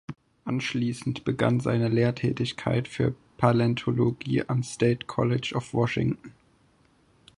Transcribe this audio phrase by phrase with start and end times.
[0.45, 6.33] Anschließend begann seine Lehrtätigkeit für Paläontologie am State College of Washington.